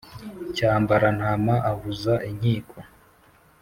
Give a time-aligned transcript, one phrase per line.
[0.55, 2.77] Cyambarantama ahuza inkiko